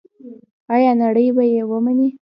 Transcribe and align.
آیا 0.73 0.91
نړۍ 1.01 1.27
به 1.35 1.43
یې 1.53 1.61
ومني؟ 1.69 2.09